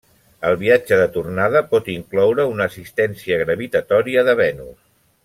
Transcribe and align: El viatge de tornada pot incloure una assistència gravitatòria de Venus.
El 0.51 0.55
viatge 0.61 0.97
de 0.99 1.03
tornada 1.17 1.61
pot 1.75 1.91
incloure 1.97 2.45
una 2.53 2.67
assistència 2.71 3.39
gravitatòria 3.43 4.25
de 4.31 4.35
Venus. 4.45 4.79